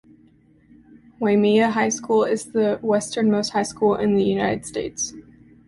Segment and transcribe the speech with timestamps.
[1.19, 5.13] Waimea High School is the westernmost high school in the United States.